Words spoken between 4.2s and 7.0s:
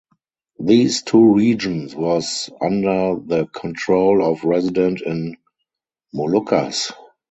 of resident in Moluccas.